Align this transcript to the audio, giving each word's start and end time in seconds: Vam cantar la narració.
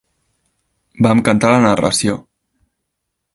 Vam 1.07 1.21
cantar 1.27 1.51
la 1.55 1.61
narració. 1.67 2.17